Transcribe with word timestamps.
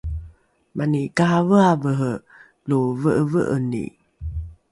mani 0.75 1.01
karaveravere 1.17 2.11
lo 2.67 2.79
ve’eve’eni 3.01 3.85